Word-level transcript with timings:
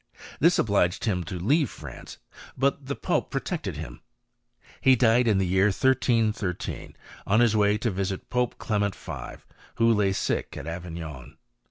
This 0.39 0.57
obliged 0.57 1.05
him 1.05 1.23
to 1.25 1.37
leave 1.37 1.69
France; 1.69 2.17
but 2.57 2.87
the 2.87 2.95
pope 2.95 3.29
protected 3.29 3.77
him. 3.77 4.01
He 4.81 4.95
died 4.95 5.27
in 5.27 5.37
the 5.37 5.45
year 5.45 5.65
1313, 5.65 6.95
on 7.27 7.39
his 7.39 7.55
way 7.55 7.77
to 7.77 7.91
visit 7.91 8.27
Pope 8.31 8.57
Clement 8.57 8.95
V. 8.95 9.43
who 9.75 9.93
lay 9.93 10.11
sick 10.11 10.57
at 10.57 10.65
Avignon. 10.65 11.37